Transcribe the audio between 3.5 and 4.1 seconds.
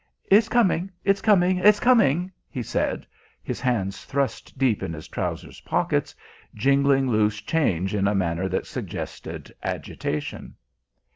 hands